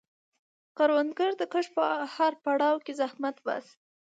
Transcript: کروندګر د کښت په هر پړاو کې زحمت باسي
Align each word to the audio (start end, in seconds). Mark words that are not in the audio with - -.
کروندګر 0.77 1.31
د 1.37 1.43
کښت 1.51 1.71
په 1.77 1.85
هر 2.15 2.31
پړاو 2.43 2.83
کې 2.85 2.93
زحمت 3.01 3.35
باسي 3.45 3.75